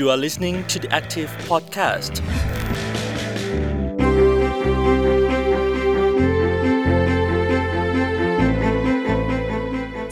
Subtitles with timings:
[0.00, 2.14] You are listening to the Active Podcast.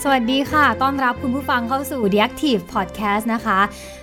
[0.02, 3.58] สวัสดีค่ะ ต้อนรับคุณผู้ฟังเข้าสู่ The Active Podcast นะคะ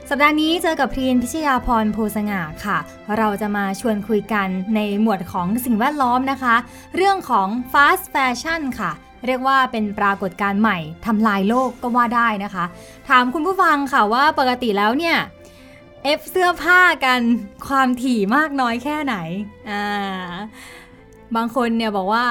[0.10, 2.78] สัปดาห์นี้เจอกับพรีนพิชยาพรโพสง่าค่ะ
[3.18, 6.56] เราจะมาชวนคุยกันในหมวดของสิ่งแวดล้อมนะคะ
[6.96, 8.92] เรื่องของ fast fashion ค่ะ
[9.26, 12.66] เรียกว่าเป็นปรากฏการณ์ใหม่ทำลายโลกก็ว่าได้นะคะ
[13.10, 15.18] ถามคุณผู้ฟังค่ะว่าปกติแล้วเนี่ย
[16.08, 17.22] เอฟเสื้อผ้ากัน
[17.68, 19.16] ความถี่มากน้อยแค่ไหน
[19.70, 19.84] อ่า
[21.36, 22.26] บางคนเนี่ยบอกว่า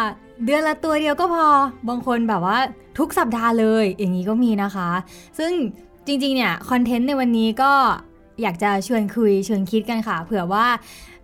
[0.44, 1.46] เดือนละตัวเดียวก็พอ
[1.88, 2.58] บางคนแบบว่า
[2.98, 4.90] ทุกสัปดาห์เลย อย่างนี้ก็มีนะคะ
[5.38, 5.52] ซึ่ง
[6.06, 7.72] จริงๆ เนี่ยคอนเทนต์ในวันนี้ก็
[8.42, 10.66] อยากจะชวนคุยชวนคิดกันค่ะ เผื่อว่า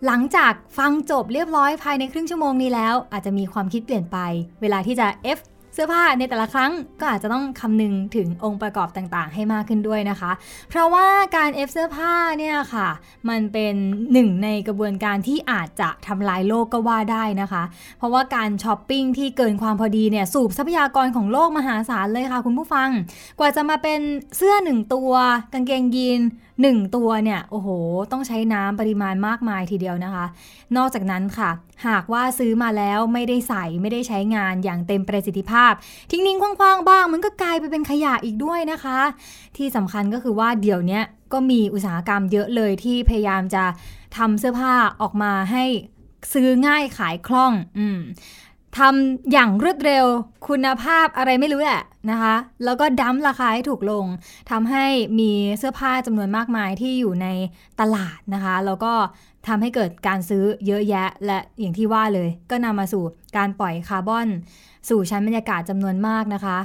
[0.06, 4.18] หลังจากฟังจบเรียบร้อยภายในครึ่งชั่วโมงนี้แล้ว อาจจะมีความคิดเปลี่ยนไป
[4.60, 5.06] เวลาที่จะ
[5.38, 5.40] F
[5.74, 10.30] เสื้อผ้าในแต่ละครั้งก็อาจจะต้องคำนึงถึงองค์ประกอบต่างๆ ให้มากขึ้นด้วยนะคะ
[10.70, 11.06] เพราะว่า
[11.36, 12.88] การ F เสื้อผ้าเนี่ยค่ะ
[13.28, 13.74] มันเป็น
[14.12, 17.62] หนึ่งในกระบวนการที่อาจจะทำลายโลกก็ว่าได้นะคะ
[17.98, 22.88] เพราะว่าการช้อปปิ้งที่เกินความพอดีเนี่ยสูบทรัพยากรของโลกมหาศาลเลยค่ะคุณผู้ฟัง
[23.38, 24.00] กว่าจะมาเป็น
[24.36, 25.12] เสื้อหนึ่งตัว
[25.52, 26.20] กางเกงยีน
[26.60, 27.68] หนึ่งตัวเนี่ย โอ้โห
[28.12, 30.26] ต้องใช้น้ำปริมาณมากมายทีเดียวนะคะ
[30.76, 31.50] นอกจากนั้นค่ะ
[31.86, 35.72] หากว่าซื้อมาแล้วไม่ได้ใส่ไม่ได้ใช้งานอย่างเต็มประสิทธิภาพ
[36.10, 38.98] ทิ้งนิ่งคว้างๆบ้าง มันก็กลายไปเป็นขยะอีกด้วยนะคะ
[39.56, 41.00] ที่สำคัญก็คือว่าเดี๋ยวนี้
[41.32, 43.64] ก็มีอุตสาหกรรมเยอะเลยที่พยายามจะ
[44.16, 45.64] ทำเสื้อผ้าออกมาให้
[46.32, 47.98] ซื้อง่ายขายคล่อง อืม
[48.78, 50.06] ทำอย่างรวดเร็ว
[50.48, 54.06] คุณภาพอะไรไม่รู้แหละนะคะ แล้วก็ดั้มราคาให้ถูกลง
[54.50, 54.86] ทำให้
[55.20, 57.26] มีเสื้อผ้าจำนวนมากมายที่อยู่ใน
[57.80, 58.92] ตลาดนะคะ แล้วก็
[59.46, 63.02] ทำให้เกิดการซื้อเยอะแยะ และอย่างที่ว่าเลย ก็นำมาสู่
[63.36, 64.28] การปล่อยคาร์บอน
[64.88, 66.58] สู่ชั้นบรรยากาศจำนวนมากนะคะ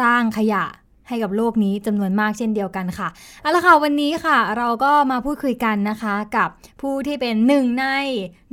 [0.00, 0.64] สร้างขยะ
[1.08, 3.08] ให้กับโลกนี้จำนวนมากเช่นเดียวกันค่ะ
[3.42, 6.48] เอาละค่ะวันนี้ค่ะ เราก็มาพูดคุยกันนะคะกับ
[6.80, 7.86] ผู้ที่เป็นหนึ่งใน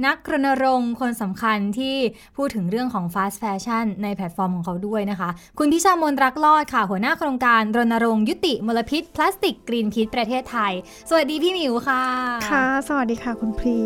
[0.05, 1.95] นักรณรงค์คนสำคัญที่
[2.37, 5.29] พูดถึงเรื่องของ fast fashion ในแพลตฟอร์มของเขาด้วยนะคะ
[5.59, 10.73] คุณพิชามญชุ์ รักรอดค่ะ หัวหน้าโครงการรณรงค์ยุติมลพิษ พลาสติกกรีนพีซประเทศไทย
[11.09, 12.03] สวัสดีพี่หมิวค่ะ
[12.51, 13.77] ค่ะ สวัสดีค่ะคุณพรี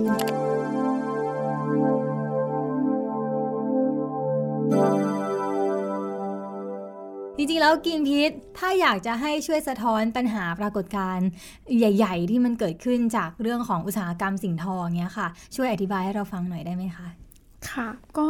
[7.38, 11.28] จริงๆ แล้วกินพิษถ้าอยากจะให้ช่วยสะท้อนปัญหาปรากฏการณ์
[11.78, 17.08] ใหญ่ ๆ ที่มันเกิดขึ้นจากเรื่องของอุตสาหกรรมสิ่งทองเนี้ยค่ะ ช่วยอธิบายให้เราฟังหน่อยได้ไหมคะ
[17.72, 18.30] ค่ะก็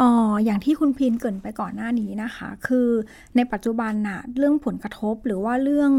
[0.00, 2.88] อออย่างที่คุณพินเกินไปก่อนหน้านี้นะคะ คือ
[3.36, 5.92] ในปัจจุบันน่ะเรื่องผลกระทบหรือว่าเรื่อง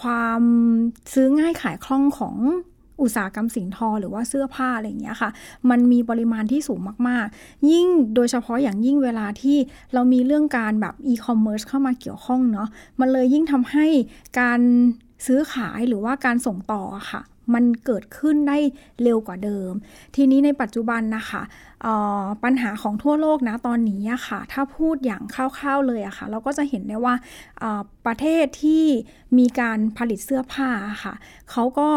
[0.00, 0.42] ความ
[1.12, 2.36] ซื้อง่ายขายคล่องของ
[3.02, 5.30] อุตสาหกรรมสินทอหรือว่าเสื้อผ้าอะไรอย่างเงี้ยค่ะ
[5.70, 9.56] มันมีปริมาณที่สูงมากๆ ยิ่งโดยเฉพาะอย่างยิ่งเวลาที่
[9.94, 12.68] เรามีเรื่องการแบบอีคอมเมิร์ซเข้ามาเกี่ยวข้องเนาะ
[13.00, 13.86] มันเลยยิ่งทำให้
[14.40, 14.60] การ
[15.26, 17.22] ซื้อขายหรือว่าการส่งต่อค่ะ
[17.54, 18.58] มันเกิดขึ้นได้
[19.02, 19.72] เร็วกว่าเดิม
[20.16, 21.42] ทีนี้ในปัจจุบันนะคะ
[22.44, 27.14] ปัญหาของทั่วโลกนะตอนนี้อะค่ะ ถ้าพูดอย่างคร่าวๆเลยอะค่ะ เราก็จะเห็นได้ว่า
[28.06, 28.84] ประเทศที่
[29.38, 30.70] มีการผลิตเสื้อผ้า
[31.04, 31.14] ค่ะ
[31.50, 31.88] เขาก็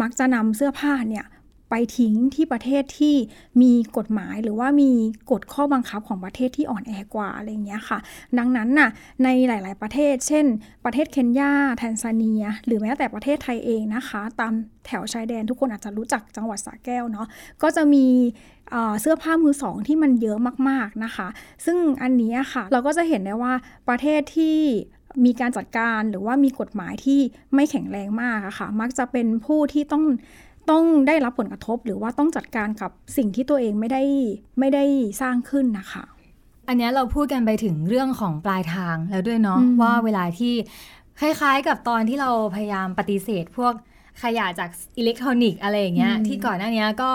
[0.00, 1.26] มักจะนำเสื้อผ้าเนี่ย
[1.74, 3.14] ไปทิ้งที่ประเทศที่
[3.62, 4.90] มีกฎหมายหรือว่ามี
[5.30, 7.98] กฎข้อบังคับของประเทศที่อ่อนแอกว่าอะไรเงี้ยค่ะ
[8.38, 8.90] ดังนั้นน่ะ
[9.24, 10.46] ในหลาย ๆ ประเทศ เช่น
[10.84, 14.52] ประเทศเคนยาแทนซาเนีย หรือแม้แต่ประเทศไทยเองนะคะ ตาม
[14.86, 17.26] แถวชายแดนทุกคนอาจจะรู้จักจังหวัดสระแก้วเนาะ
[17.62, 18.06] ก็จะมี
[19.00, 21.28] เสื้อผ้ามือสองที่มันเยอะมาก ๆ นะคะ
[21.64, 23.52] ซึ่งอันนี้ค่ะ เราก็จะเห็นได้ว่า
[23.88, 24.58] ประเทศที่
[25.24, 27.20] มีการจัดการหรือว่ามีกฎหมายที่
[27.54, 30.04] ไม่แข็งแรงมากอะค่ะ มักจะเป็นผู้ที่ต้อง
[30.70, 34.02] ต้องได้รับผลกระทบหรือว่าต้องจัดการกับสิ่งที่ตัวเองไม่ได้
[34.58, 34.84] ไม่ได้
[35.20, 36.04] สร้างขึ้นนะคะ
[36.68, 40.54] อันนี้เราพูดกันไปถึงเรื่องของปลายทางแล้วด้วยเนาะว่าเวลาที่
[41.20, 43.74] คล้ายๆ กับตอนที่เราพยายามปฏิเสธพวก
[44.22, 47.10] ขยะจากอิเล็กทรอนิกส์อะไรอย่างเงี้ยที่ก่อนหน้านี้ก็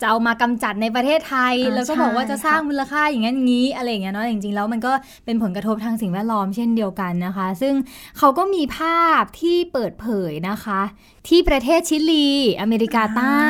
[0.00, 4.92] จะเอามากำจัดในประเทศไทย แล้วก็บอกว่าจะสร้างมูลค่าอย่างนั้นงี้อะไรอย่างเงี้ยเนาะจริงๆแล้วมันก็
[5.24, 7.74] เป็นผลกระทบทางสิ่งแวดล้อมเช่นเดียวกันนะคะ ซึ่ง
[8.18, 10.80] เขาก็มีภาพที่เปิดเผยนะคะ
[11.28, 12.28] ที่ประเทศชิลี
[12.60, 13.46] อเมริกาใต้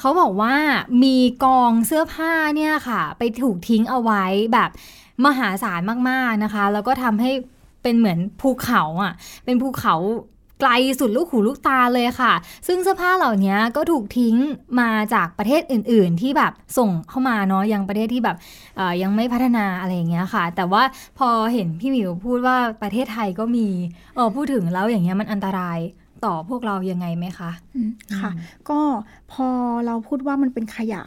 [0.00, 0.54] เขาบอกว่า
[1.04, 4.70] มีกองเสื้อผ้าเนี่ยค่ะ ไปถูกทิ้งเอาไว้แบบ
[5.26, 5.80] มหาศาล
[6.10, 7.30] มากๆนะคะ แล้วก็ทำให้
[7.82, 9.12] เป็นเหมือนภูเขาอะ
[9.44, 9.94] เป็นภูเขา
[10.60, 10.70] ไกล
[11.00, 12.32] สุดลูกหูลูกตาเลยค่ะ
[12.66, 14.36] ซึ่งเสื้อผ้าเหล่านี้ก็ถูกทิ้ง
[14.80, 18.36] มาจากประเทศอื่น ๆ ที่แบบส่งเข้ามาเนาะยังประเทศที่แบบ
[19.02, 20.82] ยังไม่พัฒนาอะไรอย่างเงี้ยค่ะ แต่ว่า
[21.18, 23.66] พอเห็นพี่หมิวพูดว่าประเทศไทยก็มี
[24.14, 25.78] เออพูดถึงแล้วอย่างเงี้ยมันอันตราย
[26.24, 27.50] ต่อพวกเรายังไงไหมคะ
[28.18, 28.30] ค่ะ
[28.70, 28.80] ก็
[29.32, 29.48] พอ
[29.86, 31.02] เราพูดว่ามันเป็นขยะ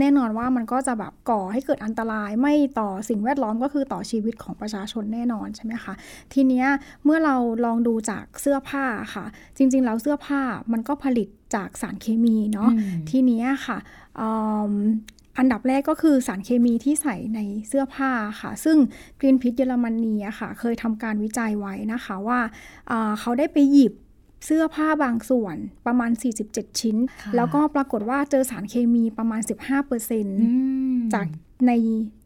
[0.00, 5.94] แน่นอนว่ามันก็จะแบบก่อให้เกิดอันตรายไม่ต่อสิ่งแวดล้อมก็คือต่อชีวิตของประชาชนแน่นอนใช่ไหมคะ
[6.32, 6.66] ทีเนี้ย
[7.04, 9.24] เมื่อเราลองดูจากเสื้อผ้าค่ะ
[9.56, 10.40] จริง ๆ แล้วเสื้อผ้า
[10.72, 13.78] มันก็ผลิตจากสารเคมีเนาะอืมทีเนี้ยค่ะ
[14.20, 14.28] อื
[14.72, 14.74] ม
[15.38, 18.10] อันดับแรกก็คือสารเคมีที่ใส่ในเสื้อผ้า
[18.40, 18.76] ค่ะ ซึ่ง
[19.20, 22.40] Greenpeace เยอรมนีอะค่ะ เคยทำการวิจัยไว้นะคะว่า
[22.90, 23.92] อ่าเขาได้ไปหยิบ
[24.44, 25.56] เสื้อผ้าบางส่วน
[25.86, 26.10] ประมาณ
[26.44, 29.50] 47 ชิ้นค่ะแล้วก็ปรากฏว่าเจอสารเคมีประมาณ 15%
[30.42, 30.50] อื
[30.94, 31.26] มจาก
[31.66, 31.72] ใน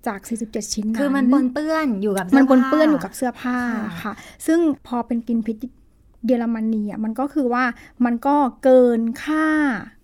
[0.07, 4.13] จาก 47 ชิ้นนั้นคือมันปนเปื้อนอยู่กับมันปนสื้เปื้อนอยู่กับเสื้อผ้าค่ะค่ะ
[4.47, 5.57] ซึ่งพอเป็นกินพิษ
[6.27, 7.65] เยอรมนีอะมันก็คือว่า
[8.05, 9.47] มันก็เกินค่า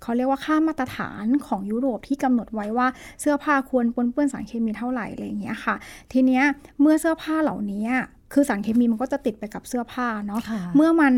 [0.02, 2.88] เขาเรียกว่าค่ามาตรฐานของยุโรปที่กำหนดไว้ว่า
[3.20, 5.74] เสื้อผ้าควรปนเปื้อนสารเคมีเท่าไหร่อะไรอย่างเงี้ยค่ะ
[6.12, 6.44] ทีเนี้ย
[6.80, 7.84] เมื่อเสื้อผ้าเหล่านี้
[8.32, 11.14] คือสารเคมีมันก็จะติดไปกับเสื้อผ้าเนาะค่ะเมื่อมัน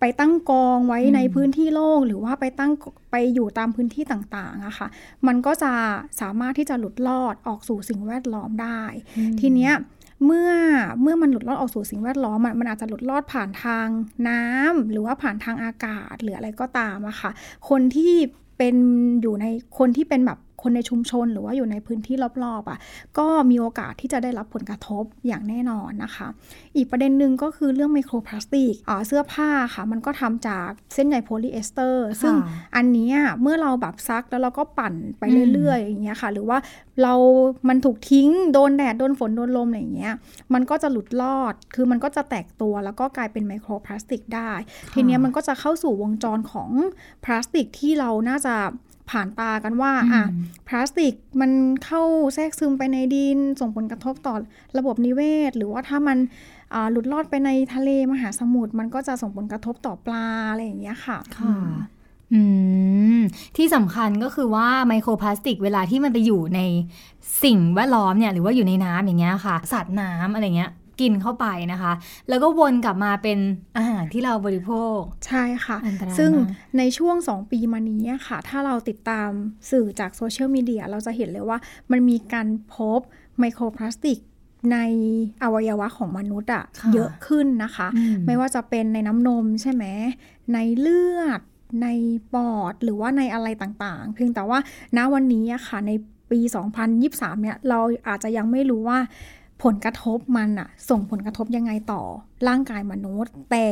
[0.00, 2.72] ไปตั้งกองไว้อืมในพื้นที่โล่งหรือว่าไปตั้ง
[3.10, 4.88] ไปอยู่ตามพื้นที่ต่างๆอะค่ะ
[5.26, 5.72] มันก็จะ
[6.20, 8.82] สามารถที่จะหลุดลอดออกสู่สิ่งแวดล้อมได้
[9.40, 9.74] ทีเนี้ย
[10.26, 10.50] เมื่อ
[11.02, 13.88] เมื่อมันหลุดลอดออกสู่สิ่งแวดล้อมอะมันอาจจะหลุดลอดผ่านทาง
[14.28, 17.30] น้ำหรือว่าผ่านทางอากาศหรืออะไรก็ตามอะค่ะ
[17.68, 18.14] คนที่
[18.58, 18.76] เป็น
[19.22, 19.46] อยู่ใน
[19.78, 22.78] คนที่เป็นแบบ คนในชุมชนหรือว่าอยู่ในพื้นที่รอบๆอะ
[23.18, 26.28] ก็มีโอกาสที่จะได้รับผลกระทบอย่างแน่นอนนะคะ
[26.76, 35.22] อีกประเด็นหนึ่งก็คือเรื่องไมโครพลาสติกอ่าเสื้อผ้าค่ะมันก็ทำจากเส้นใยโพลีเอสเตอร์ซึ่งค่ะอันเนี้ยเมื่อเราแบบซักแล้วเราก็ปั่นไป
[35.52, 36.58] เรื่อยๆอย่างเงี้ยค่ะ หรือว่า
[37.02, 37.14] เรา
[37.68, 40.14] มันถูกทิ้งโดนแดด โดนฝน โดนลมอะไรอย่างเงี้ย
[40.54, 44.50] มันก็จะหลุดลอด คือมันก็จะแตกตัวแล้วก็กลายเป็นไมโครพลาสติกได้
[44.94, 46.70] ทีเนี้ยมันก็จะเข้าสู่วงจรของ
[47.24, 48.54] พลาสติกที่เราน่าจะ
[49.12, 50.22] ผ่านตากันว่าอะ
[50.68, 51.50] พลาสติกมัน
[51.84, 52.02] เข้า
[52.34, 54.34] แทรกซึมไปในดิน ส่งผลกระทบต่อ
[54.78, 56.18] ระบบนิเวศ หรือว่าถ้ามัน
[56.74, 61.56] อ่าหลุดลอดไปในทะเลมหาสมุทรมันก็จะส่งผลกระทบต่อปลาอะไรอย่างเงี้ยค่ะค่ะ
[62.32, 62.42] อื
[63.18, 63.20] ม
[63.56, 66.60] ที่สำคัญก็คือว่าไมโครพลาสติกเวลาที่มันไปอยู่ใน
[67.44, 70.70] สิ่งแวดล้อมเนี่ยหรือว่าอยู่ในน้ำอย่างเงี้ยค่ะ สัตว์น้ำอะไรเงี้ย
[71.00, 71.92] กินเข้าไปนะคะ
[72.28, 73.38] แล้วก็วนกลับมาเป็น
[73.76, 79.30] อาหารที่เราบริโภค ใช่ค่ะอันตรายซึ่งมากในช่วง 2 ปีมานี้อะค่ะ ถ้าเราติดตาม
[79.70, 81.58] สื่อจากโซเชียลมีเดียเราจะเห็นเลยว่า
[81.90, 83.00] มันมีการพบ
[83.38, 84.18] ไมโครพลาสติก
[84.72, 84.78] ใน
[85.42, 89.84] อวัยวะของมนุษย์อะค่ะเยอะขึ้นนะคะอืมไม่ว่าจะเป็นในน้ำนมใช่ไหม
[90.52, 91.40] ในเลือด
[91.82, 91.88] ใน
[92.34, 94.58] ปอด หรือว่าในอะไรต่างๆ เพียงแต่ว่า
[94.96, 95.92] ณวันนี้อะค่ะ ใน
[96.30, 96.40] ปี
[96.92, 98.98] 2023 เนี่ย เราอาจจะยังไม่รู้ว่า
[99.62, 102.02] ผลกระทบมันอะส่งผลกระทบยังไงต่อ
[102.48, 103.68] ร่างกายมนุษย์ แต่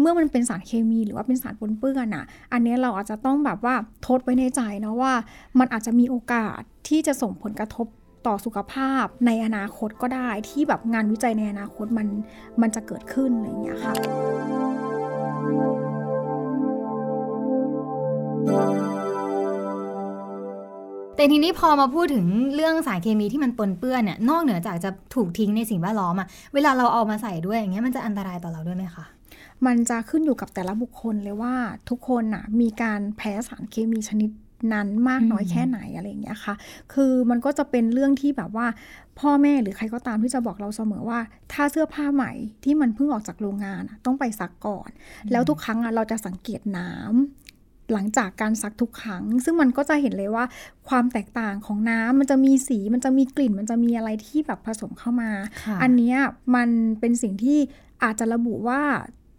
[0.00, 3.74] เมื่อมันเป็นสารเคมีหรือว่าเป็นสารปนเปื้อนอะอันนี้เราอาจจะต้องแบบว่า
[4.06, 5.12] ทดไว้ในใจนะว่า
[5.58, 7.86] มันอาจจะมีโอกาสที่จะส่งผลกระทบ
[8.26, 12.06] ต่อสุขภาพในอนาคตก็ได้ ที่แบบงานวิจัยในอนาคตมัน
[12.60, 13.94] มันจะเกิดขึ้นอะไรอย่างเงี้ยค่ะ
[21.16, 29.04] แต่ทีนี้พอมาพูดถึงเรื่องสารเคมีที่มันปนเปื้อนเนี่ยนอกเหนือจากจะถูกทิ้งในสิ่งแวดล้อมอะเวลาเราเอามาใส่ด้วยอย่างเงี้ยมันจะอันตรายต่อเราด้วยไหมคะ
[29.66, 31.54] มันจะขึ้นอยู่กับแต่ละบุคคลเลยว่า
[31.88, 34.30] ทุกคนน่ะมีการแพ้สารเคมีชนิด
[34.72, 36.54] นั้นมากน้อยอืมแค่ไหนอะไรอย่างเงี้ยค่ะ
[36.92, 38.66] คือมันก็จะเป็นเรื่องที่แบบว่า
[39.20, 41.20] พ่อแม่หรือใครก็ตามที่จะบอกเราเสมอว่า
[41.52, 42.32] ถ้าเสื้อผ้าใหม่
[42.64, 44.88] ที่มันเพิ่งออกจากโรงงานอะต้องไปซักก่อน
[45.32, 47.43] แล้วทุกครั้งอะเราจะสังเกตน้ำ
[47.92, 50.44] หลังจากการซักทุกครั้ง ซึ่งมันก็จะเห็นเลยว่า
[50.88, 55.30] ความแตกต่างของน้ำมันจะมีสีมันจะมีกลิ่น มันจะมีอะไรที่แบบผสมเข้ามา
[55.64, 56.16] ค่ะอันเนี้ย
[56.54, 56.68] มัน
[57.00, 57.58] เป็นสิ่งที่
[58.02, 58.80] อาจจะระบุว่า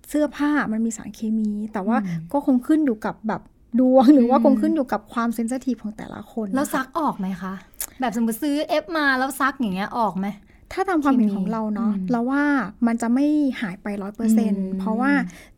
[0.09, 3.41] เสื้อผ้ามันมีสารเคมี แต่ว่าอืมก็คงขึ้นอยู่กับแบบ
[3.79, 7.53] ดวงหรือว่าอืมคงขึ้นอยู่กับความเซนซิทีฟของแต่ละคน แล้วนะคะซักออกไหมคะ
[7.99, 10.27] แบบสมมติซื้อเอฟมาแล้วซักอย่างเงี้ยออกไหม
[10.75, 12.43] ถ้าตามความเห็นเคมีของเราเนาะอืมเราว่า
[12.87, 13.25] มันจะไม่
[13.61, 15.11] หายไปร้อยเปอร์เซ็นอืมเพราะว่า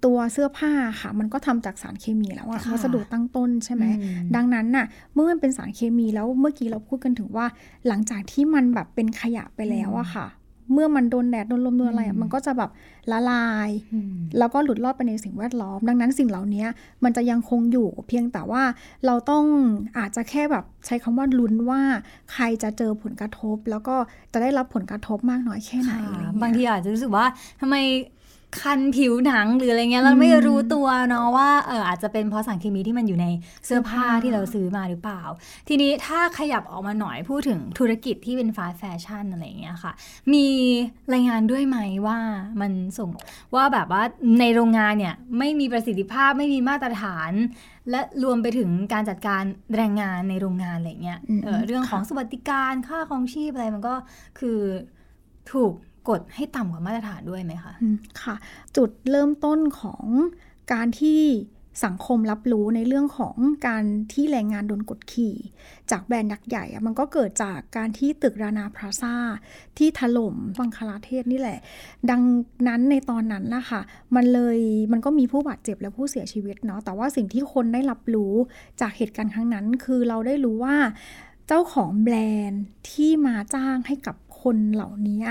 [0.06, 0.72] ตัวเสื้อผ้า
[1.02, 7.46] ค่ะ มันก็ทำจากสารเคมีแล้วอะค่ะวัสดุตั้งต้นใช่ไหมอืมดังนั้นน่ะ เมื่อมันเป็นสารเคมีแล้วเมื่อกี้เราพูดกันถึงว่า
[7.88, 10.28] หลังจากที่มันแบบเป็นขยะไปแล้วอะค่ะ
[10.74, 12.72] เมื่อมันโดนแดดโดนลมโดนอะไรอือะมมันก็จะแบบ
[13.12, 16.66] ละลายอืมแล้วก็หลุดรอดไปในสิ่งแวดล้อม ดังนั้นสิ่งเหล่านี้
[17.04, 18.64] มันจะยังคงอยู่ เพียงแต่ว่า
[19.06, 19.44] เราต้อง
[19.98, 21.82] อาจจะแค่แบบใช้คำว่าลุ้นว่า
[22.34, 23.96] ใครจะเจอผลกระทบ แล้วก็
[24.34, 27.26] จะได้รับผลกระทบมากน้อยแค่ไหนอะไรอย่บางเงี้ยทีอาจจะรู้สึกว่า
[27.62, 27.76] ทำไม
[28.62, 33.28] คันผิวหนังหรืออะไรเงี้ยเราไม่อืมรู้ตัวเนาะว่าเอออาจจะเป็นเพราะสารเคมีที่มันอยู่ใน
[33.66, 35.22] เสื้อผ้าเสื้อผ้าที่เราซื้อมาหรือเปล่า
[35.68, 39.92] ทีนี้ถ้าขยับออกมาหน่อยพูดถึงธุรกิจที่เป็นฟาสต์แฟชั่นอะไรอย่างเงี้ยค่ะ
[40.34, 40.48] มี
[41.14, 41.78] รายงานด้วยไหม
[42.08, 42.18] ว่า
[42.62, 43.10] มันส่ง
[43.56, 44.04] ว่าแบบว่า
[44.40, 47.32] ในโรงงานเนี่ยไม่มีประสิทธิภาพไม่มีมาตรฐาน
[47.90, 49.44] และรวมไปถึงการจัดการ
[49.76, 53.96] แรงงานในโรงงานอะไรเงี้ยอืมเออเรื่องของสวัสดิการค่าครองชีพอะไรมันก็
[54.40, 54.60] คือ
[55.54, 55.74] ถูก
[56.10, 58.36] กดให้ต่ำกว่ามาตรฐานด้วยไหมคะอืมค่ะ
[58.76, 60.06] จุดเริ่มต้นของ
[60.74, 61.22] การที่
[61.86, 63.36] สังคมรับรู้ในเรื่องของ
[63.68, 63.84] การ
[64.14, 65.36] ที่แรงงานโดนกดขี่
[65.92, 69.16] จากแบรนด์ยักษ์ใหญ่ มันก็เกิดจากการที่ตึกรานาพลาซา
[69.78, 71.60] ที่ถล่มฟังคลาเทศนี่แหละ
[72.10, 72.22] ดัง
[72.68, 73.82] นั้นในตอนนั้นนะคะ
[74.16, 74.60] มันเลย
[74.92, 78.34] มันก็มีผู้บาดเจ็บและผู้เสียชีวิตเนาะแต่ว่าสิ่งที่คนได้รับรู้
[78.82, 80.78] จากเหตุการณ์ครั้งนั้น คือเราได้รู้ว่า
[81.48, 82.16] เจ้าของแบร
[82.48, 85.24] นด์ที่มาจ้างให้กับคนเหล่านี้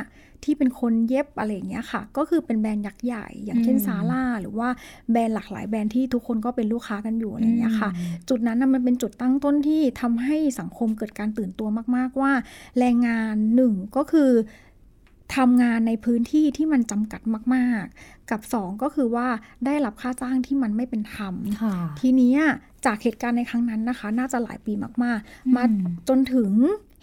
[0.46, 4.68] ที่เป็นคนเย็บอะไรอย่างเงี้ยค่ะ ก็คือเป็นแบรนด์ยักษ์ใหญ่ อย่างเช่นอืมซาร่าหรือว่า
[5.10, 7.90] แบรนด์หลากหลายแบรนด์ที่ทุกคนก็เป็นลูกค้ากันอยู่อะไรอย่างเงี้ยค่ะ
[8.28, 12.32] จุดนั้นน่ะมันเป็นจุดตั้งต้นที่ทำให้สังคมเกิดการตื่นตัวมาก ๆ ว่า
[12.78, 14.30] แรงงานหนึ่งก็คือ
[15.36, 17.20] ทำงานในพื้นที่ที่มันจำกัด
[17.54, 19.28] มาก ๆ กับสองก็คือว่า
[19.66, 22.40] ได้รับค่าจ้างที่มันไม่เป็นธรรมค่ะทีเนี้ย
[22.86, 24.72] จากเหตุการณ์ในครั้งนั้นนะคะ น่าจะหลายปี
[25.04, 25.64] มากอืมๆมา
[26.08, 26.50] จนถึง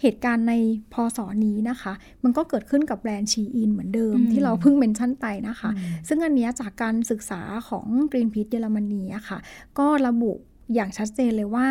[0.00, 0.54] เหตุการณ์ใน
[0.92, 1.92] พศนี้นะคะ
[2.24, 5.70] มันก็เกิดขึ้นกับแบรนด์ชีอินเหมือนเดิม ที่เราเพิ่งเมนชั่นไปนะคะ
[6.08, 9.38] ซึ่งอันเนี้ยจากการศึกษาของ Greenpeace เยอรมนีอะค่ะ
[9.78, 10.32] ก็ระบุ
[10.74, 11.66] อย่างชัดเจนเลยว่า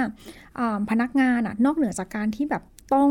[0.59, 2.63] อ่าพนักงานอะนอกเหนือจากการที่แบบ
[2.93, 3.09] ต้อง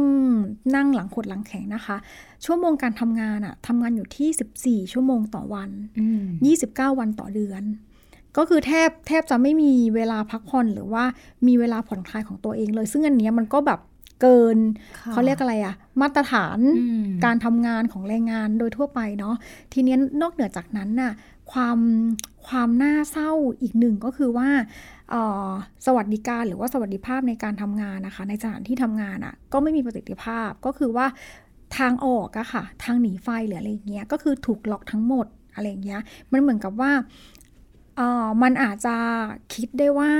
[0.77, 1.97] นั่งหลังขดหลังแข็งนะคะ
[2.45, 6.23] ชั่วโมงการทำงานอะทำงานอยู่ที่ 14 ชั่วโมงต่อวันอืม
[6.63, 7.63] 29 วันต่อเดือน
[8.37, 11.05] ก็คือแทบแทบจะไม่มีเวลาพักผ่อนหรือว่า
[11.47, 13.81] มีเวลาผ่อนคลายของตัวเองเลย ซึ่งอันเนี้ยมันก็แบบ
[14.23, 14.59] เกิน
[14.99, 19.35] ค่ะเขาเรียกอะไรอะมาตรฐานอืมการทำงานของแรงงานโดยทั่วไปเนาะ
[19.73, 21.13] ทีเนี้ยนอกเหนือจากนั้นน่ะ
[21.53, 21.79] ความ
[22.47, 23.31] ความน่าเศร้า
[23.63, 24.49] อีกหนึ่งก็คือว่า
[25.11, 25.49] เอ่อ
[25.87, 31.07] สวัสดิการหรือว่าสวัสดิภาพในการทำงานนะคะ ในสถานที่ทำงานอะ่ะก็ไม่มีประสิทธิภาพก็คือว่า
[31.79, 36.01] ทางออกอะค่ะ ทางหนีไฟหรืออะไรอย่างเงี้ยก็คือถูกล็อกทั้งหมดอะไรอย่างเงี้ย
[36.33, 36.93] มันเหมือนกับว่า
[37.97, 38.97] เอ่อมันอาจจะ
[39.55, 40.13] คิดได้ว่า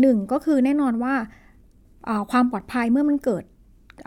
[0.00, 1.26] หนึ่งก็คือแน่นอนว่าเอ่อ
[2.30, 3.44] ความปลอดภัยเมื่อมันเกิด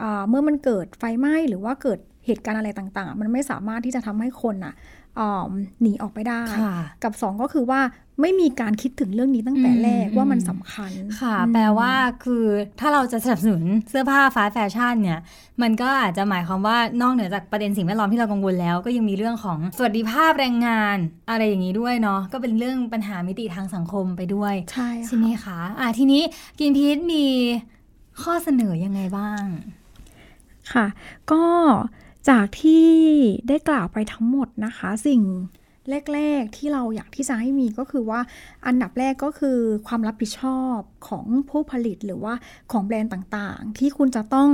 [0.02, 4.74] อ่าเมื่อมันเกิดไฟไหม้หรือว่าเกิดเหตุการณ์อะไรต่างๆ มันไม่สามารถที่จะทำให้คนอะ
[5.20, 5.50] อ่า
[5.82, 7.82] หนีออกไปได้ค่ะกับสองก็คือว่า
[8.22, 11.92] ไม่มีการคิดถึงเรื่องนี้ตั้งแต่แรกอืมว่ามันสำคัญค่ะอืมแปลว่า
[12.26, 12.46] คือ
[12.80, 15.20] ถ้าเราจะสนับสนุนเสื้อผ้า fast fashion เนี่ย
[15.62, 20.98] มันก็อาจจะหมายความว่านอกเหนือจากประเด็นสิ่งแวดล้อมที่เรากังวลแล้ว ก็ยังมีเรื่องของสวัสดิภาพแรงงาน
[21.30, 26.22] อะไรอย่างนี้ด้วยเนาะก็เป็นเรื่องปัญหามิติทางสังคมไปด้วย ใช่ใช่ค่ะไหมคะอะทีนี้
[26.60, 27.26] กินพีทมี
[28.22, 29.46] ข้อเสนอยังไงบ้าง
[30.74, 30.86] ค่ะ
[31.32, 31.44] ก็
[32.30, 32.88] จากที่
[33.48, 35.22] ได้กล่าวไปทั้งหมดนะคะ สิ่ง
[36.14, 38.20] แรก ๆ ที่เราอยากที่จะให้มีก็คือว่า
[38.66, 40.78] อันดับแรกก็คือความรับผิดชอบ
[41.08, 42.34] ของผู้ผลิตหรือว่า
[42.72, 44.50] ของแบรนด์ต่างๆ ที่คุณจะต้อง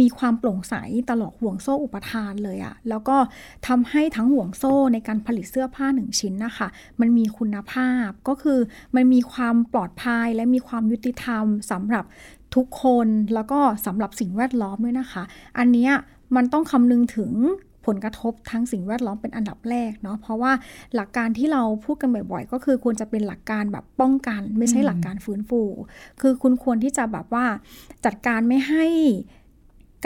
[0.00, 0.74] มีความโปร่งใส
[1.10, 3.16] ตลอดห่วงโซ่อุปทานเลยอะแล้วก็
[3.66, 6.68] ทำให้ทั้งห่วงโซ่ในการผลิตเสื้อผ้าหนึ่งชิ้นนะคะ
[7.00, 8.58] มันมีคุณภาพก็คือ
[8.96, 12.04] มันมีความปลอดภัยและมีความยุติธรรมสำหรับ
[12.54, 15.22] ทุกคนแล้วก็สำหรับสิ่งแวดล้อมด้วยนะคะ
[15.58, 15.90] อันนี้
[16.36, 17.32] มันต้องคำนึงถึง
[17.86, 20.52] ผลกระทบทั้งสิ่งแวดล้อมเป็นอันดับแรกเนาะเพราะว่า
[20.94, 25.62] หลักการที่เราพูดกันบ่อยๆ ก็คือควรจะเป็นหลักการแบบป้องกัน ไม่ใช่หลักการฟื้นฟู
[26.20, 27.44] คือคุณควรที่จะแบบว่า
[28.04, 28.86] จัดการไม่ให้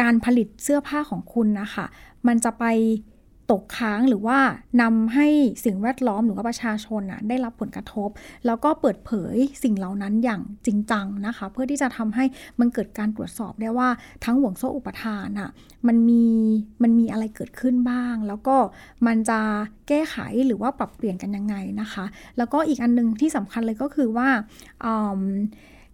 [0.01, 1.87] การผลิตเสื้อผ้าของคุณนะคะ
[2.27, 2.65] มันจะไป
[3.51, 4.39] ตกค้างหรือว่า
[4.83, 5.29] นำให้
[5.65, 8.09] สิ่งแวดล้อมหรือว่าประชาชนนะได้รับผลกระทบ
[8.47, 12.25] แล้วก็เปิดเผยสิ่งเหล่านั้นอย่างจริงจังนะคะ เพื่อที่จะทำให้
[12.61, 13.89] มันเกิดการตรวจสอบได้ว่า
[14.25, 15.51] ทั้งห่วงโซ่อุปทานอะ
[15.87, 16.27] มันมี
[16.83, 18.57] มันมีอะไรเกิดขึ้นบ้าง แล้วก็
[19.07, 19.41] มันจะ
[19.89, 20.17] แก้ไข
[20.47, 22.05] หรือว่าปรับเปลี่ยนกันยังไงนะคะ
[22.39, 24.29] แล้วก็อีกอันหนึงที่สำคัญเลยก็คือว่า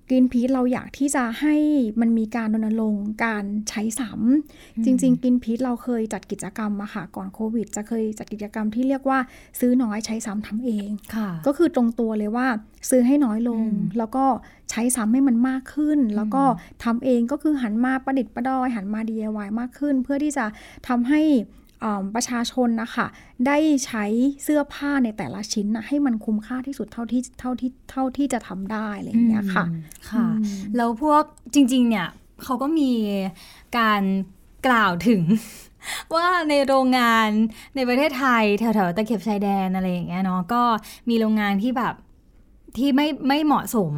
[0.09, 1.57] กรีนพีเราอยากที่จะให้
[2.01, 9.19] มันมีการรณรงค์การใช้ซ้ำจริง ๆกรีนพีเราเคยจัดกิจกรรมมาค่ะก่อนโควิด จะเคยจัดกิจกรรมที่เรียกว่า
[9.61, 12.47] ซื้อน้อยใช้ซ้ำทำเองค่ะก็คือตรงตัวเลยว่า
[12.91, 14.25] ซื้อให้น้อยลงอืมแล้วก็
[14.71, 16.45] ใช้ซ้ำให้มันมากขึ้น แล้วก็
[16.85, 20.45] ทำเองก็คือหันมาประดิษฐ์ประดอยหันมา DIY มากขึ้น เพื่อที่จะ
[20.89, 21.65] ทำให้อ่า
[22.14, 23.06] ประชาชนนะคะ
[23.47, 24.04] ได้ใช้
[24.42, 29.80] เสื้อผ้าในแต่ละชิ้นนะให้มันคุ้มค่าที่สุดเท่าที่เท่าที่เท่าที่จะทำได้อะไรอย่างเงี้ยค่ะอืม
[30.11, 31.23] ค่ะอืมแล้วพวก
[31.54, 32.09] จริงๆเนี่ย
[32.45, 32.92] เขาก็มี
[33.78, 34.02] การ
[34.66, 35.23] กล่าวถึง
[36.14, 37.28] ว่าในโรงงาน
[37.76, 40.62] ในประเทศไทยแถวๆตะเข็บชายแดนอะไรอย่างเงี้ยเนาะก็
[41.09, 41.95] มีโรงงานที่แบบ
[42.78, 43.92] ที่ไม่ไม่เหมาะสม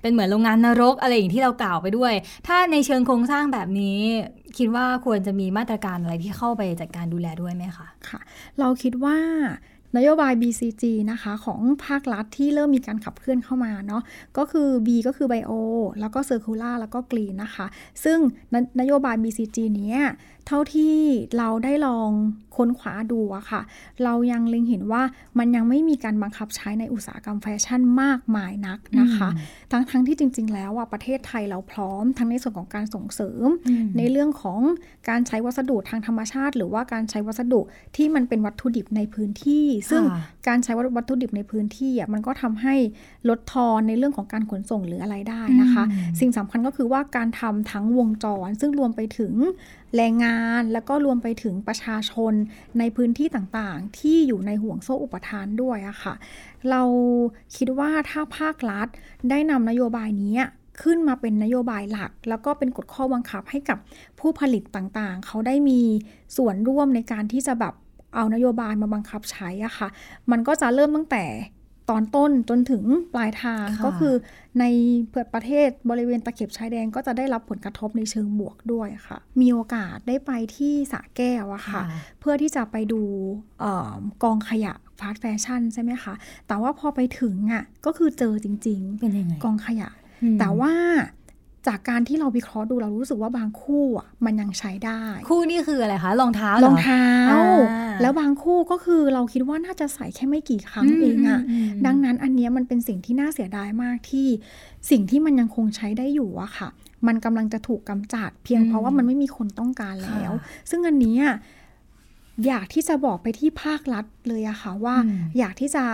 [0.00, 2.12] เป็นเหมือนโรงงานนรกอะไรอย่างที่เรากล่าวไปด้วย
[2.46, 3.98] ถ้าในเชิงโครงสร้างแบบนี้
[4.58, 8.20] คิดว่าควรจะมีมาตรการอะไรที่เข้าไปจัดการดูแลด้วยไหมคะค่ะ
[8.58, 9.18] เราคิดว่า
[9.96, 14.02] นโยบาย BCG นะคะของภาครัฐที่เริ่มมีการขับเคลื่อนเข้ามาเนาะ
[14.38, 15.52] ก็คือ B ก็คือ Bio
[16.00, 17.66] แล้วก็ Circular แล้วก็ Green นะคะ
[18.04, 18.18] ซึ่ง
[18.52, 20.00] นนโยบาย BCG เนี้ย
[20.46, 20.96] เท่าที่
[21.38, 22.10] เราได้ลอง
[22.56, 23.62] ค้นคว้าดูอะค่ะ
[24.04, 25.02] เรายังเล็งเห็นว่า
[25.38, 29.28] มันยังไม่มีการบังคับใช้ในอุตสาหกรรมแฟชั่นมากมายนักนะคะ
[29.72, 34.60] ทั้งทั้งที่จริง ๆ แล้วอะประเทศไทยเราพร้อม ทั้งในส่วนของการส่งเสริมอืมในเรื่องของ
[35.08, 37.60] การใช้วัสดุทางธรรมชาติ หรือว่าการใช้วัสดุ
[37.96, 42.74] ที่มันเป็นวัตถุดิบในพื้นที่ซึ่งค่ะการใช้วัตถุดิบในพื้นที่อะมันก็ทำให้
[43.28, 49.32] ลดทอนในเรื่องของการขนส่งหรืออะไรได้นะคะอืมสิ่งสำคัญก็คือว่าการทำทั้งวงจร ซึ่งรวมไปถึง
[49.96, 52.32] แรงงานแล้วก็รวมไปถึงประชาชน
[52.78, 56.14] ในพื้นที่ต่างๆ ที่อยู่ในห่วงโซ่อุปทานด้วยอะค่ะ
[56.70, 56.82] เรา
[57.56, 58.88] คิดว่าถ้าภาครัฐ
[59.30, 60.36] ได้นำนโยบายนี้
[60.82, 63.78] ขึ้นมาเป็นนโยบายหลัก แล้วก็เป็นกฎข้อบังคับให้กับ
[64.18, 65.80] ผู้ผลิตต่างๆ เขาได้มี
[66.36, 67.74] ส่วนร่วมในการที่จะแบบ
[68.14, 69.88] เอานโยบายมาบังคับใช้อะค่ะ
[70.30, 71.24] มันก็จะเริ่มตั้งแต่
[71.90, 74.14] ตอนต้นจนถึงปลายทางค่ะก็คือ
[74.60, 74.64] ใน
[75.08, 81.82] เผื่อประเทศบริเวณตะเข็บชายแดนก็จะได้รับผลกระทบในเชิงบวกด้วยค่ะ มีโอกาสได้ไปที่สระแก้วอะค่ะ
[82.20, 83.02] เพื่อที่จะไปดู
[83.60, 83.90] เออ
[84.22, 86.14] กองขยะฟาสต์แฟชั่นใช่ไหมคะ
[86.48, 89.90] แต่ว่าพอไปถึงอะก็คือเจอจริงเป็นยังไงๆกองขยะ
[90.22, 90.72] อืมแต่ว่า
[91.66, 104.28] จากการที่เราวิเคราะห์ดูเรารู้สึกว่าบางคู่อะมันยังใช้ได้ คู่นี่คืออะไรคะรองเท้ารองเท้าอ่าแล้วบางคู่ก็คือเราคิดว่าน่าจะใส่แค่ไม่กี่ครั้งเองอะมมดังนั้นอันเนี้ยมันเป็นสิ่งที่น่าเสียดายมากที่
[104.90, 106.68] สิ่งที่มันยังคงใช้ได้อยู่อะค่ะ
[107.06, 110.32] มันกำลังจะถูกกำจัด เพียงเพราะว่ามันไม่มีคนต้องการแล้ว
[110.70, 111.24] ซึ่งอันเนี้ย
[112.46, 115.84] อยากที่จะบอกไปที่ภาครัฐเลยอะค่ะว่าอืมอยากที่จะ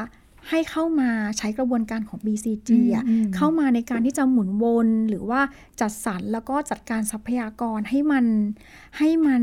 [0.50, 5.40] ให้เข้ามาใช้กระบวนการของ BCG อะอืมอืมเข้ามาในการที่จะหมุนวนหรือว่า
[5.80, 8.24] จัดสรรแล้วก็จัดการทรัพยากรให้มัน
[8.98, 9.42] ให้มัน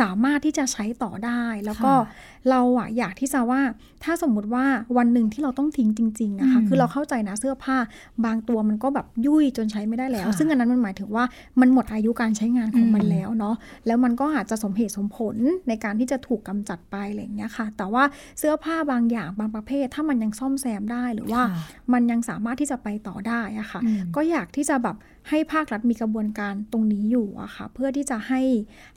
[0.00, 3.60] สามารถที่จะใช้ต่อได้ แล้วก็ค่ะเราอะอยากที่จะว่า
[4.04, 4.64] ถ้าสมมุติว่า
[4.96, 7.76] วันหนึ่งที่เราต้องทิ้งจริงๆนะคะอืมคือเราเข้าใจนะเสื้อผ้า
[8.24, 11.24] บางตัวมันก็แบบยุ่ยจนใช้ไม่ได้แล้วค่ะซึ่งอันนั้นมันหมายถึงว่า
[11.60, 13.56] มันหมดอายุการใช้งานของมันอืมแล้วเนาะ
[13.86, 15.36] แล้วมันก็อาจจะสมเหตุสมผล
[15.68, 18.04] ในการที่จะถูกกำจัดไปอะไรอย่างเงี้ยค่ะ แต่ว่า
[18.38, 24.96] เสื้อผ้าบางอย่างบางประเภท ถ้ามันยังซ่อมแซมได้หรือว่าค่ะมันยังสามารถที่จะไปต่อได้อะค่ะอืมก็อยากที่จะแบบ
[25.28, 28.40] ให้ภาครัฐมีกระบวนการตรงนี้อยู่อะค่ะ เพื่อที่จะให้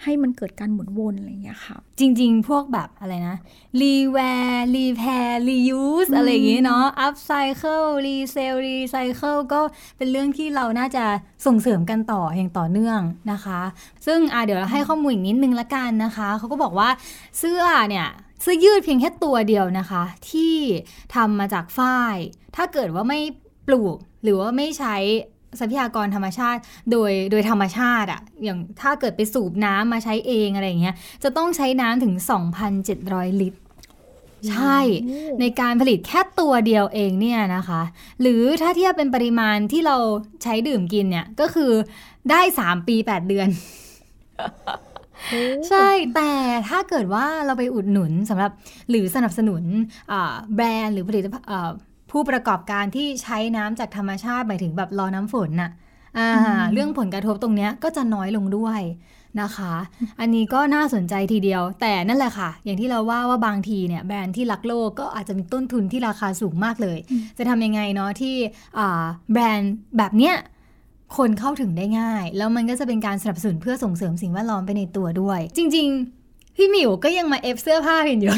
[0.04, 3.38] ให้มันเกิดการหมุนวนอะไรอย่างเงี้ยค่ะ จริง ๆ พวกแบบอะไรนะ
[3.82, 9.60] rewear repair reuse อืมอะไรอย่างงี้เนาะ upcycle resell รีไซเคิลก็
[9.98, 11.06] เป็นเรื่องที่เราน่าจะ
[11.46, 13.00] ส่งเสริมกันต่ออย่างต่อเนื่อง
[13.32, 13.62] นะคะ
[14.06, 16.90] ซึ่งอะเดี๋ยวเราให้ข้อมูลอีกนิดนึงละกันนะคะเขาก็บอกว่า
[17.40, 18.08] เสื้อเนี่ย
[18.42, 20.56] เสื้อยืดเพียงแค่ตัวเดียวนะคะ ที่
[21.16, 22.16] ทำมาจากฝ้าย
[22.56, 23.20] ถ้าเกิดว่าไม่
[23.68, 24.96] ปลูกหรือว่าไม่ใช้
[25.60, 26.60] ทรัพยากรธรรมชาติ
[26.92, 32.14] โดยโดยธรรมชาติอะอย่างถ้าเกิดไปสูบน้ำมาใช้เองอะไรอย่างเงี้ยจะต้องใช้น้ำถึง
[32.78, 33.60] 2,700 ลิตร
[34.52, 34.80] ใช่
[35.40, 37.82] ในการผลิตแค่ตัวเดียวเองเนี่ยนะคะ
[38.22, 39.98] หรือถ้าเทียบเป็นปริมาณที่เรา
[40.44, 41.72] ใช้ดื่มกินเนี่ยก็คือ
[42.32, 43.50] ได้ 3 ปี 8 เดือน
[45.70, 46.32] ใช่ แต่
[46.70, 48.52] ถ้าเกิดว่าเราไปอุดหนุนสำหรับ
[48.90, 49.64] หรือสนับสนุน
[50.12, 51.72] อ่าแบรนด์หรือผลิตภัณฑ์อ่า
[52.18, 55.72] ผู้ประกอบการที่ใช้น้ำจากธรรมชาติหมายถึงแบบรอน้ำฝนน่ะ
[56.18, 58.82] อ่าอืมเรื่องผลกระทบตรงเนี้ยก็จะน้อยลงด้วย
[59.42, 59.74] นะคะ
[60.20, 66.98] อันนี้ก็น่าสนใจทีเดียว แต่นั่นแหละค่ะ อย่างที่เราว่าว่าบางทีเนี่ยแบรนด์ที่รักโลกก็อาจจะมีต้นทุนที่ราคาสูงมากเลย
[67.38, 68.36] จะทำยังไงเนาะที่
[68.78, 70.36] อ่าแบรนด์แบบเนี้ย
[71.18, 76.25] คนเข้าถึงได้ง่าย แล้วมันก็จะเป็นการสนับสนุนเพื่อส่งเสริมสิ่งแวดล้อมไปในตัวด้วย จริง ๆ
[76.58, 78.34] พี่หมิวก็ยังมาเอฟเสื้อผ้าพินอยู่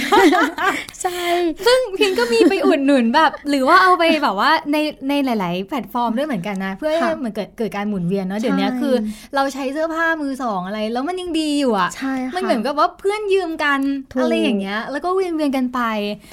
[1.01, 1.21] ใช่
[1.65, 4.77] ซึ่งพินก็มีไปอุดหนุนแบบ หรือว่าเอาไปแบบว่าใน
[5.09, 8.95] ในหลาย ๆ แพลตฟอร์มด้วยเหมือนกันนะ เพื่อให้ค่ะเหมือนเกิดเกิดการหมุนเวียนเนาะเดี๋ยวนี้ใช่คือ
[9.35, 13.79] เราใช้เสื้อผ้ามือสองอะไร แล้วมันยังดีอยู่อะใช่ค่ะมันเหมือนกับว่าเพื่อนยืมกัน
[14.13, 15.81] ถูกอะไรอย่างเงี้ยแล้วก็เวียนเวียนๆกันไป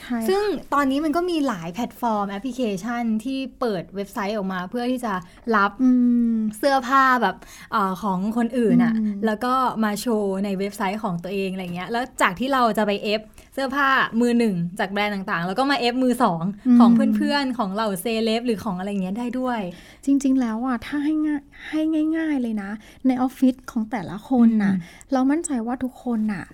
[0.03, 0.43] ใช่ซึ่ง
[0.75, 5.13] ตอนนี้มันก็มีหลายแพลตฟอร์มแอปพลิเคชันที่เปิดเว็บไซต์ออกมา เพื่อที่จะ
[5.57, 5.91] รับอื
[6.35, 7.37] มเสื้อผ้าแบบ
[7.75, 13.21] อาของคนอื่นอะอืมแล้วก็มาโชว์ในเว็บไซต์ของตัวเองอะไรเงี้ยแล้วจากที่เราจะไป F
[13.55, 13.89] เสื้อผ้า
[14.21, 16.43] มือหนึ่งจากแบรนด์ต่างๆ แล้วก็มา F มือสอง
[16.79, 19.61] ของเพื่อนๆ ของเหล่าเซเลบหรือของอะไรเงี้ยได้ด้วย
[20.05, 21.81] จริง ๆ แล้วอะถ้าให้ง่ายให้
[22.17, 22.71] ง่าย ๆ เลยนะ
[23.07, 26.45] ในออฟฟิศของแต่ละคนน่ะอืมเรามั่นใจว่าทุกคนน่ะ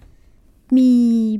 [0.76, 0.92] มี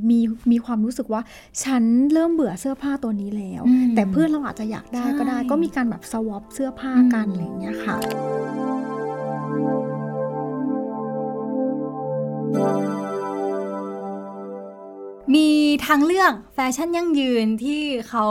[0.09, 0.19] มี
[0.51, 1.21] มีความรู้สึกว่า
[1.63, 7.97] ฉันเริ่มเบื่อเสื้อผ้าตัวนี้แล้วอืมแต่เพื่อนเราอาจจะอยากได้ก็ได้ใช่ก็มีการแบบ swap เสื้อผ้ากันอืมอะไรอย่างเงี้ยค่ะ
[15.35, 15.49] มี
[15.87, 18.25] ทางเลือกแฟชั่นยั่งยืนที่เขา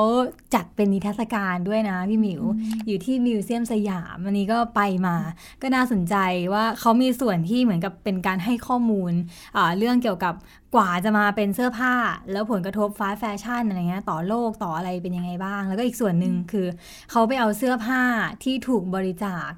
[0.55, 2.43] จัดเป็นนิทรรศการด้วยนะพี่หมิว
[2.87, 5.17] อยู่ที่มิวเซียมสยามวันนี้ก็ไปมา
[5.63, 6.15] ก็น่าสนใจ
[6.53, 9.13] ว่าเขามีส่วนที่เหมือนกับเป็นการให้ข้อมูล
[9.57, 10.35] อ่าเรื่องเกี่ยวกับ
[10.75, 11.95] กว่าจะมาเป็นเสื้อผ้า
[12.33, 16.67] แล้วผลกระทบ fast fashion อะไรเงี้ยต่อโลกต่ออะไรเป็นยังไงบ้าง แล้วก็อีกส่วนหนึ่งคือ
[17.11, 18.03] เขาไปเอาเสื้อผ้า
[18.45, 19.49] ที่ถูกบริจาค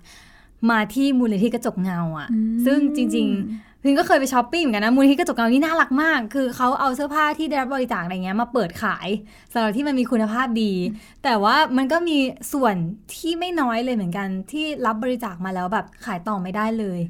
[0.70, 3.26] มาที่มูลนิธิกระจกเงาอะ่ะอืมซึ่งจริง
[3.56, 9.08] ๆ พิงก็เคยไปช้อปปิ้งเหมือนกันนะมูลนิธิกระจกเงานี่น่ารักมาก คือเขาเอาเสื้อผ้าที่ได้รับบริจาคอะไรเงี้ยมาเปิดขาย
[9.52, 10.72] สำหรับที่มันมีคุณภาพดี
[11.24, 12.18] แต่ว่ามันก็มี
[12.52, 12.74] ส่วน
[13.14, 17.00] ที่ไม่น้อยเลยเหมือนกัน ที่รับบริจาคมาแล้วแบบขายต่อไม่ได้เลย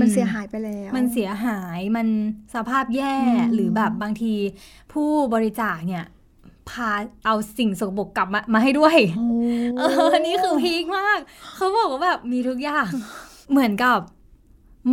[0.00, 2.06] มันเสียหายไปแล้ว มันเสียหายมัน
[2.54, 4.34] สภาพแย่อืมหรือแบบบางที
[4.92, 6.04] ผู้บริจาคเนี่ย
[6.70, 6.90] พา
[7.24, 9.26] เอาสิ่งสกปรกกลับมามาให้ด้วยโอ้
[9.78, 11.18] เอออันนี้คือพีคมาก
[11.56, 12.88] เขาบอกว่าแบบมีทุกอย่าง
[13.50, 13.98] เหมือนกับ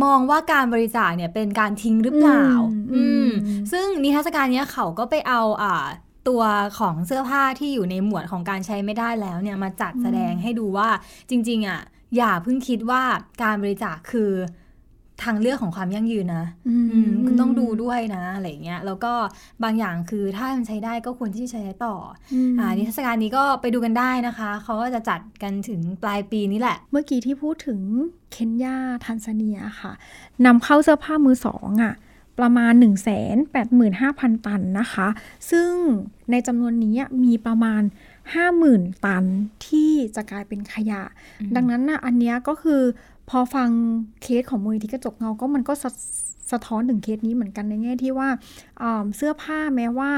[0.02, 2.46] มองว่าการบริจาคเนี่ยเป็นการทิ้งหรือเปล่า
[2.94, 3.28] อืม
[3.72, 5.86] ซึ่งนิทรรศการเนี้ยเขาก็ไปเอาอ่า
[6.28, 6.42] ตัว
[6.78, 10.88] ของเสื้อผ้าที่อยู่ในหมวดของการใช้ไม่ได้แล้วเนี่ยมาจัดแสดงให้ดูว่า
[11.30, 11.80] จริง ๆ อะ
[12.16, 13.02] อย่าเพิ่งคิดว่า
[13.42, 14.32] การบริจาคคือ
[15.24, 19.12] ทางเลือกของความยั่งยืนนะอืมอืมคุณต้องดูด้วยนะอะไรเงี้ยแล้วก็
[19.62, 21.94] บางอย่างคือถ้ามันใช้ได้ก็ควรที่จะใช้ต่อ
[22.32, 27.80] อืมอ่านิทรรศการนี้ก็ไปดูกันได้นะคะเขาก็จะจัดกันถึงปลายปีนี้แหละ เมื่อกี้ที่พูดถึง
[28.32, 29.92] เคนยาทันซาเนียค่ะ
[30.46, 31.94] นำเข้าเสื้อผ้ามือสองอะ่ะ
[32.38, 35.08] ประมาณ 1 8 5 0 0 0 ตันนะคะ
[35.50, 35.70] ซึ่ง
[36.30, 37.82] ในจำนวนนี้อะมีประมาณ
[38.22, 39.24] 50,000 ตัน
[39.66, 41.02] ที่จะกลายเป็นขยะ
[41.40, 42.82] อืมดังนั้นนะอันเนี้ยก็คือ
[43.32, 43.68] พอฟัง
[44.22, 45.90] เคสของมูลนิธิกระจกเงาก็มันก็สะ
[46.52, 48.28] สะท้อนถึงเคสนี้เหมือนกันในแง่ที่ว่า
[48.82, 50.10] อ่าเสื้อผ้าแม้ว่า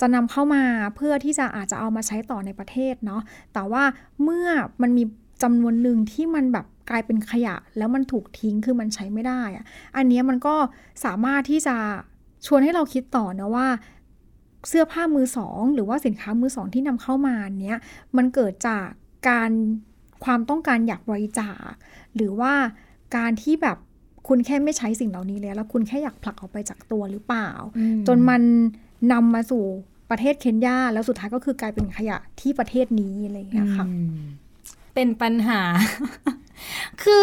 [0.00, 0.62] จะนำเข้ามา
[0.96, 3.84] เพื่อที่จะอาจจะเอามาใช้ต่อในประเทศเนาะแต่ว่า
[4.22, 4.46] เมื่อ
[4.82, 5.04] มันมี
[5.42, 9.64] จำนวนหนึ่งที่มันแบบกลายเป็นขยะ แล้วมันถูกทิ้งคือมันใช้ไม่ได้อะ
[9.96, 10.54] อันนี้มันก็
[11.04, 11.76] สามารถที่จะ
[12.46, 13.68] ชวนให้เราคิดต่อนะว่า
[14.68, 17.78] เสื้อผ้ามือสองหรือว่าสินค้ามือสองที่นำเข้ามาเนี้ย
[18.16, 18.86] มันเกิดจาก
[19.28, 19.50] การ
[20.24, 21.70] ความต้องการอยากบริจาค
[22.16, 22.52] หรือว่า
[23.16, 23.76] การที่แบบ
[24.28, 27.48] คุณแค่ไม่ใช้สิ่งเหล่านี้แล้ว แล้วคุณแค่อยากผลักออกไปจากตัวหรือเปล่า
[28.08, 28.42] จนมัน
[29.12, 29.64] นำมาสู่
[30.10, 34.12] ประเทศเคนยาแล้วสุดท้ายก็คือกลายเป็นขยะที่ประเทศนี้อะไรอย่างเงี้ยค่ะอืม
[34.94, 35.60] เป็นปัญหา
[37.02, 37.22] คือ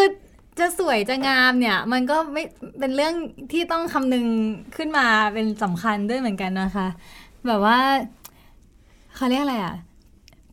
[0.59, 2.43] จะสวยจะงามเนี่ย มันก็ไม่
[2.79, 3.13] เป็นเรื่อง
[3.51, 4.25] ที่ต้องคำนึง
[4.75, 6.87] ขึ้นมาเป็นสำคัญด้วยเหมือนกันนะคะ
[7.47, 7.79] แบบว่า
[9.15, 9.75] เขาเรียกอะไรอะ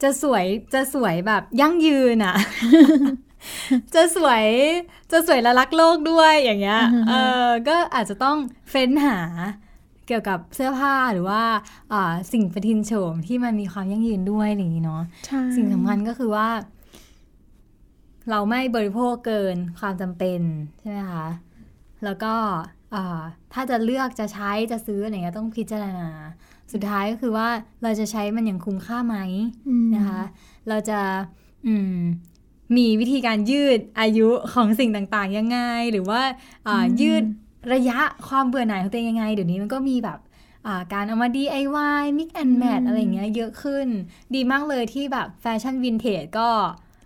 [0.03, 0.45] จะสวย
[0.75, 2.37] จะสวยแบบยั่งยืนอะ
[3.95, 4.47] จะสวย
[5.11, 7.13] จะสวยและรักโลกด้วยอย่างเงี้ยเอ
[7.47, 8.37] อก็อาจจะต้อง
[8.71, 9.19] เฟ้นหา
[10.07, 11.43] เกี่ยวกับเสื้อผ้าหรือว่า
[11.93, 16.49] อ่าสิ่งประทินโฉมที่มันมีความยั่งยืนด้วยอย่างนี้เนาะใช่สิ่งสำคัญก็คือว่า
[18.31, 20.41] เราไม่บริโภคเกินความจำเป็น
[20.81, 21.27] ใช่ไหมคะ
[22.05, 22.35] แล้วก็
[22.95, 23.21] อ่า
[23.53, 26.09] ถ้าจะเลือกจะใช้จะซื้ออะไรเงี้ยต้องพิจารณา
[26.73, 27.49] สุดท้ายก็คือว่า
[27.83, 29.17] เราจะใช้มันอย่างคุ้มค่าไหม
[29.69, 30.23] อืมนะคะ
[30.69, 31.01] เราจะ
[31.67, 31.97] อืม
[32.77, 35.59] มีวิธีการยืดอายุของสิ่งต่างๆ ยังไง
[35.93, 36.21] หรือว่า
[36.69, 37.25] อ่ายืด
[37.75, 37.99] ระยะ
[38.29, 40.19] ความเบื่อหน่ายของตัวเองยังไง เดี๋ยวนี้มันก็มีแบบ
[40.67, 43.87] อ่าการเอามา DIY mix and match อะไรอย่างเงี้ยเยอะขึ้น
[44.35, 46.49] ดีมากเลยที่แบบแฟชั่นวินเทจก็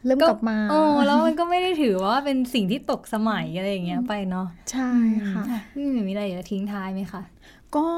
[0.06, 4.90] เริ่มกลับมาโอ้แล้วมันก็ไม่ได้ถือว่าเป็นสิ่งที่ตกสมัยอะไรอย่างเงี้ยไปเนาะใช่
[5.30, 7.22] ค่ะอ่พี่หมีมีอะไรอยากจะทิ้งท้ายไหมคะ
[7.76, 7.88] ก็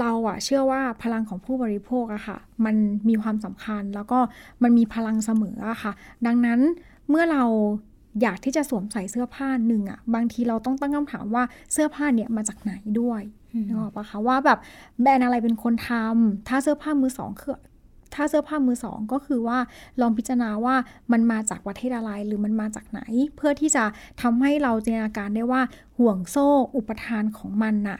[0.00, 2.76] เราอะเชื่อว่าพลังของผู้บริโภคอะค่ะ มัน
[3.08, 4.18] มีความสำคัญแล้วก็
[4.62, 5.92] มันมีพลังเสมออะค่ะ
[6.26, 6.60] ดังนั้น
[7.08, 7.44] เมื่อเรา
[8.22, 14.58] อยากที่จะสวมใส่เสื้อผ้าหนึ่งอะบางทีเราต้องตั้งคำถามว่าเสื้อผ้าเนี่ยมาจากไหนด้วยอืมนึกออกปะคะว่าแบบ
[15.02, 17.56] แบรนด์อะไรเป็นคนทำถ้าเสื้อผ้ามือสองคือ
[18.14, 19.58] ถ้าเสื้อผ้ามือสองก็คือว่า
[20.00, 20.74] ลองพิจารณาว่า
[21.12, 23.00] มันมาจากประเทศอะไรหรือมันมาจากไหน
[23.36, 23.84] เพื่อที่จะ
[24.22, 25.62] ทำให้เราจินตนาการได้ว่า
[25.98, 27.98] ห่วงโซ่อุปทานของมันน่ะ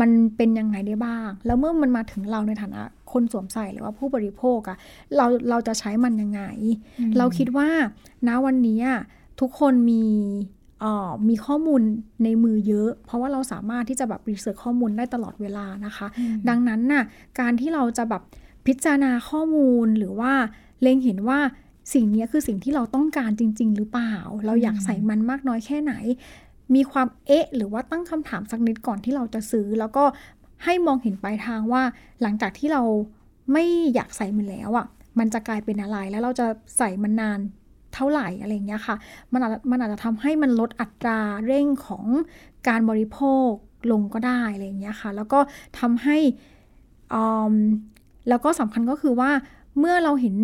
[0.00, 4.76] มันเป็นยังไงได้บ้าง แล้วเมื่อมันมาถึงเราในฐานะคนสวมใส่หรือว่าผู้บริโภคอะ
[5.16, 6.42] เราเราจะใช้มันยังไง
[7.18, 7.68] เราคิดว่า
[8.28, 9.00] ณวันนี้อะ
[9.40, 10.04] ทุกคนมี
[10.80, 11.82] เอ่อมีข้อมูล
[12.24, 16.06] ในมือเยอะ เพราะว่าเราสามารถที่จะแบบรีเสิร์ชข้อมูลได้ตลอดเวลานะคะ
[16.48, 17.04] ดังนั้นน่ะ
[17.40, 18.22] การที่เราจะแบบ
[18.66, 20.32] พิจารณาข้อมูลหรือว่า
[20.82, 21.40] เล็งเห็นว่า
[21.94, 24.14] สิ่งนี้คือสิ่งที่เราต้องการจริง ๆ หรือเปล่า
[24.46, 25.92] เราอยากใส่มันมากน้อยแค่ไหน
[26.74, 30.04] มีความเอ๊ะ หรือว่าตั้งคำถามสักนิดก่อนที่เราจะซื้อ แล้วก็
[30.64, 31.82] ให้มองเห็นปลายทางว่า
[32.22, 32.82] หลังจากที่เรา
[33.52, 34.86] ไม่อยากใส่มันแล้วอะ่ะ
[35.18, 36.46] มันจะกลายเป็นอะไรแล้วเราจะ
[36.78, 37.40] ใส่มันนาน
[37.94, 38.96] เท่าไหร่อะไรอย่างเงี้ยค่ะ
[39.32, 42.04] มันอาจมันอาจจะทำให้มันลดอัตราเร่งของ
[42.68, 43.50] การบริโภค
[43.90, 45.38] ลงก็ได้อะไรอย่างเงี้ยค่ะ แล้วก็
[45.78, 46.18] ทำให้
[47.14, 47.54] อืม
[48.28, 49.30] แล้วก็สำคัญก็คือว่า
[49.78, 50.36] เมื่อเราเห็น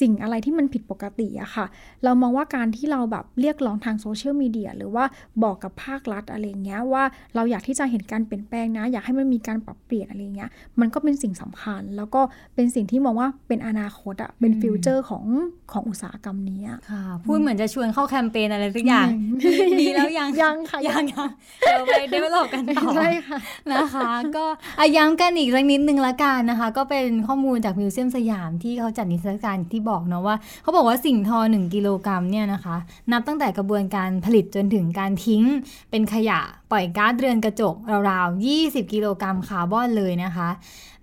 [0.00, 1.66] สิ่งอะไรที่มันผิดปกติอะค่ะ
[2.04, 5.04] เรามองว่าการที่เราแบบเรียกร้องทางโซเชียลมีเดียหรือว่า
[5.42, 7.04] บอกกับภาครัฐอะไรอย่างเงี้ยว่า
[7.34, 12.20] เราอยากที่จะเห็นการเปลี่ยนแปลงนะ อยากให้มันมีการปรับเปลี่ยนอะไรอย่างเงี้ยมันก็เป็นสิ่งสำคัญ แล้วก็
[12.54, 15.24] เป็นสิ่งที่มองว่าเป็นอนาคตอะเป็นอืม future ของ
[15.72, 19.06] ของอุตสาหกรรมนี้อะค่ะพูดเหมือนจะชวนเข้าแคมเปญอะไรสักอย่าง
[19.40, 21.30] ไม่มีแล้วยังยังค่ะยังยัง
[21.60, 23.38] เดี๋ยวไป develop กันต่อใช่ค่ะ
[23.72, 24.44] นะคะ ก็
[24.78, 32.76] อะย้ำกันอีกสักนิดนึงละกันนะคะ ก็เป็นข้อมูลจากมิวเซียมสยามที่เขาจัดนิทรรศการที่บอกเนาะว่า เขาบอกว่าสิ่งทอ 1 กิโลกรัมเนี่ยนะคะ
[33.12, 35.42] นับตั้งแต่กระบวนการผลิตจนถึงการทิ้ง
[35.90, 37.74] เป็นขยะปล่อยก๊าซเรือนกระจก
[38.10, 40.48] ราวๆ 20 กิโลกรัมคาร์บอนเลยนะคะ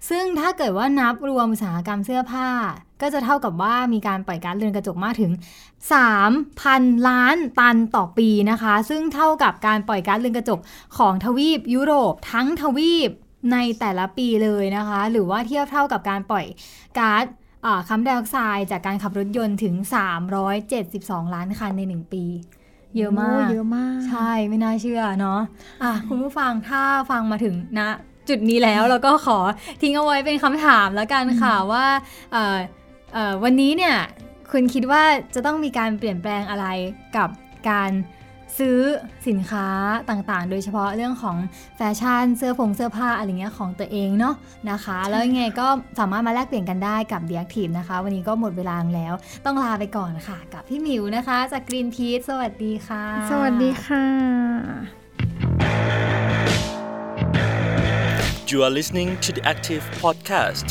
[0.09, 2.47] ซึ่งถ้าเกิดว่านับรวมอุตสาหกรรมเสื้อผ้า
[3.01, 5.31] ก็จะเท่ากับว่ามีการปล่อยก๊าซเรือนกระจกมากถึง
[6.19, 10.59] 3,000 ล้านตันต่อปีนะคะ ซึ่งเท่ากับการปล่อยก๊าซเรือนกระจก
[10.97, 13.11] ของทวีปยุโรปทั้งทวีป
[13.53, 16.45] ในแต่ละปีเลยนะคะ หรือว่าเทียบเท่ากับการปล่อย
[16.99, 17.25] ก๊าซ
[17.87, 19.75] คาร์บอนไดออกไซด์จากการขับรถยนต์ถึง
[20.55, 22.25] 372 ล้านคันใน 1 ปี
[22.97, 25.39] เยอะมาก เยอะมาก ใช่ไม่น่าเชื่อเนาะ
[25.83, 27.79] อะคุณผู้ฟังถ้าฟังมาถึงณ
[28.29, 29.39] จุดนี้แล้วเราก็ขอ
[29.81, 31.85] ทิ้งเอาไว้เป็นคำถามแล้วกันค่ะว่า
[32.33, 32.57] เอ่อ
[33.13, 33.95] เอ่อวันนี้เนี่ย
[34.51, 35.03] คุณคิดว่า
[35.35, 36.65] จะต้องมีการเปลี่ยนแปลงอะไร
[37.17, 37.29] กับ
[37.69, 37.91] การ
[38.59, 38.79] ซื้อ
[39.27, 39.67] สินค้า
[40.09, 41.37] ต่างๆ โดยเฉพาะเรื่องของ
[41.77, 44.35] แฟชั่นเสื้อผงเสื้อผ้าอะไรเงี้ยของตัวเองเนาะ
[44.71, 45.67] นะคะ แล้วยังไงก็
[45.99, 49.13] สามารถมาแลกเปลี่ยนกันได้กับ The Active นะคะ วันนี้ก็หมดเวลาแล้ว
[49.45, 54.05] ต้องลาไปก่อนค่ะ กับพี่หมิวนะคะ จาก Green p e a c e สวัสดีค่ะ สวัสดีค่ะ
[58.51, 60.67] You are listening to the Active Podcast.